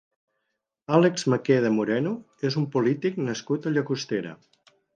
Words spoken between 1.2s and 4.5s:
Maqueda Moreno és un polític nascut a Llagostera.